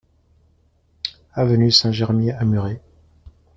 Avenue 1.35 1.69
Saint-Germier 1.71 2.33
à 2.33 2.43
Muret 2.43 2.81